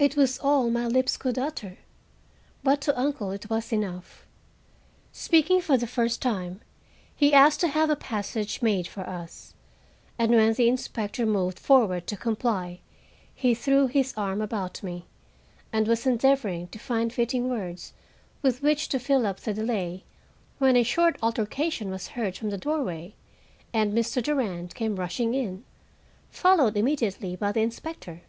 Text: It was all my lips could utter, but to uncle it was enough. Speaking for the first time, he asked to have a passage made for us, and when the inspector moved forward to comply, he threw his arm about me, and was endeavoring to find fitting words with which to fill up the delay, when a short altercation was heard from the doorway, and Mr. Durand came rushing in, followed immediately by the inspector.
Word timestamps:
It 0.00 0.16
was 0.16 0.36
all 0.40 0.68
my 0.68 0.88
lips 0.88 1.16
could 1.16 1.38
utter, 1.38 1.78
but 2.64 2.80
to 2.80 3.00
uncle 3.00 3.30
it 3.30 3.48
was 3.48 3.72
enough. 3.72 4.26
Speaking 5.12 5.60
for 5.60 5.78
the 5.78 5.86
first 5.86 6.20
time, 6.20 6.60
he 7.14 7.32
asked 7.32 7.60
to 7.60 7.68
have 7.68 7.88
a 7.88 7.94
passage 7.94 8.62
made 8.62 8.88
for 8.88 9.02
us, 9.08 9.54
and 10.18 10.32
when 10.32 10.54
the 10.54 10.66
inspector 10.68 11.24
moved 11.24 11.60
forward 11.60 12.08
to 12.08 12.16
comply, 12.16 12.80
he 13.32 13.54
threw 13.54 13.86
his 13.86 14.12
arm 14.16 14.40
about 14.42 14.82
me, 14.82 15.06
and 15.72 15.86
was 15.86 16.04
endeavoring 16.04 16.66
to 16.66 16.78
find 16.80 17.12
fitting 17.12 17.48
words 17.48 17.92
with 18.42 18.62
which 18.62 18.88
to 18.88 18.98
fill 18.98 19.24
up 19.24 19.38
the 19.38 19.54
delay, 19.54 20.02
when 20.58 20.74
a 20.76 20.82
short 20.82 21.16
altercation 21.22 21.90
was 21.92 22.08
heard 22.08 22.36
from 22.36 22.50
the 22.50 22.58
doorway, 22.58 23.14
and 23.72 23.92
Mr. 23.92 24.20
Durand 24.20 24.74
came 24.74 24.96
rushing 24.96 25.32
in, 25.32 25.62
followed 26.28 26.76
immediately 26.76 27.36
by 27.36 27.52
the 27.52 27.60
inspector. 27.60 28.22